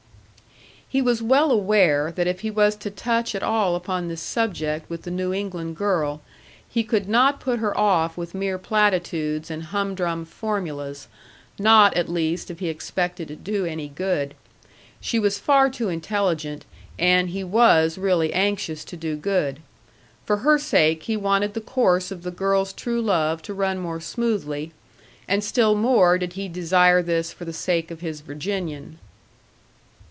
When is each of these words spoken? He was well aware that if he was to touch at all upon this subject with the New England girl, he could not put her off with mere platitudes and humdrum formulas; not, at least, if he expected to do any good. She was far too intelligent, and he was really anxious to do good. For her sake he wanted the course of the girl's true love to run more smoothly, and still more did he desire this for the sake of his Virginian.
He 0.93 1.01
was 1.01 1.21
well 1.21 1.51
aware 1.51 2.11
that 2.17 2.27
if 2.27 2.41
he 2.41 2.51
was 2.51 2.75
to 2.75 2.91
touch 2.91 3.33
at 3.33 3.41
all 3.41 3.77
upon 3.77 4.09
this 4.09 4.19
subject 4.19 4.89
with 4.89 5.03
the 5.03 5.09
New 5.11 5.33
England 5.33 5.77
girl, 5.77 6.19
he 6.67 6.83
could 6.83 7.07
not 7.07 7.39
put 7.39 7.59
her 7.59 7.77
off 7.77 8.17
with 8.17 8.35
mere 8.35 8.57
platitudes 8.57 9.49
and 9.49 9.63
humdrum 9.63 10.25
formulas; 10.25 11.07
not, 11.57 11.95
at 11.95 12.09
least, 12.09 12.51
if 12.51 12.59
he 12.59 12.67
expected 12.67 13.29
to 13.29 13.37
do 13.37 13.63
any 13.65 13.87
good. 13.87 14.33
She 14.99 15.17
was 15.17 15.39
far 15.39 15.69
too 15.69 15.87
intelligent, 15.87 16.65
and 16.99 17.29
he 17.29 17.41
was 17.41 17.97
really 17.97 18.33
anxious 18.33 18.83
to 18.83 18.97
do 18.97 19.15
good. 19.15 19.61
For 20.25 20.39
her 20.39 20.59
sake 20.59 21.03
he 21.03 21.15
wanted 21.15 21.53
the 21.53 21.61
course 21.61 22.11
of 22.11 22.23
the 22.23 22.31
girl's 22.31 22.73
true 22.73 23.01
love 23.01 23.41
to 23.43 23.53
run 23.53 23.77
more 23.79 24.01
smoothly, 24.01 24.73
and 25.25 25.41
still 25.41 25.73
more 25.73 26.17
did 26.17 26.33
he 26.33 26.49
desire 26.49 27.01
this 27.01 27.31
for 27.31 27.45
the 27.45 27.53
sake 27.53 27.91
of 27.91 28.01
his 28.01 28.19
Virginian. 28.19 28.99